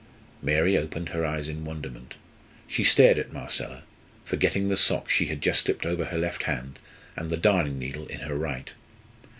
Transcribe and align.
Mary 0.41 0.75
opened 0.79 1.09
her 1.09 1.23
eyes 1.23 1.47
in 1.47 1.63
wonderment. 1.63 2.15
She 2.67 2.83
stared 2.83 3.19
at 3.19 3.31
Marcella, 3.31 3.83
forgetting 4.25 4.67
the 4.67 4.75
sock 4.75 5.11
she 5.11 5.27
had 5.27 5.41
just 5.41 5.63
slipped 5.65 5.85
over 5.85 6.05
her 6.05 6.17
left 6.17 6.41
hand, 6.41 6.79
and 7.15 7.29
the 7.29 7.37
darning 7.37 7.77
needle 7.77 8.07
in 8.07 8.21
her 8.21 8.33
right. 8.35 8.71